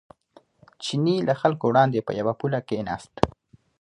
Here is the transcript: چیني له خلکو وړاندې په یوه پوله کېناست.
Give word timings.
چیني 0.83 1.15
له 1.27 1.33
خلکو 1.41 1.63
وړاندې 1.69 1.99
په 2.07 2.11
یوه 2.19 2.33
پوله 2.39 2.59
کېناست. 2.67 3.13